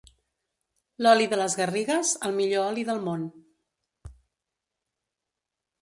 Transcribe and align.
L'oli 1.05 1.27
de 1.33 1.39
les 1.41 1.57
Garrigues, 1.59 2.15
el 2.29 2.35
millor 2.39 2.65
oli 2.71 2.87
del 2.89 3.05
món. 3.11 3.29